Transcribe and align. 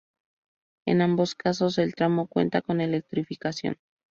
En 0.87 1.03
ambos 1.03 1.35
casos 1.35 1.77
el 1.77 1.93
tramo 1.93 2.25
cuenta 2.25 2.63
con 2.63 2.81
electrificación. 2.81 3.77